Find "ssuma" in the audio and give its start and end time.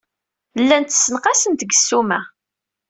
1.75-2.19